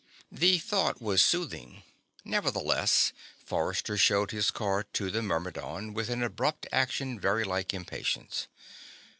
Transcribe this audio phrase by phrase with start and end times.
[0.31, 1.83] The thought was soothing.
[2.25, 3.13] Nevertheless,
[3.45, 8.47] Forrester showed his card to the Myrmidon with an abrupt action very like impatience.